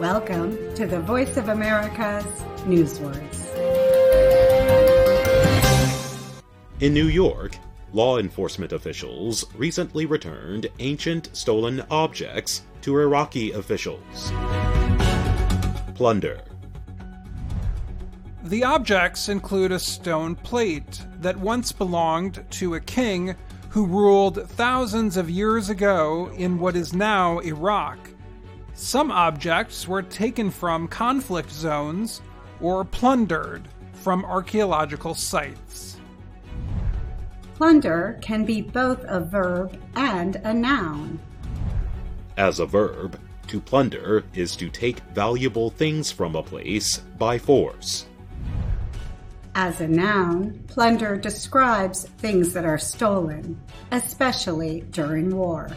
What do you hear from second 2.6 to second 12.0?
Newswords. In New York, law enforcement officials recently returned ancient stolen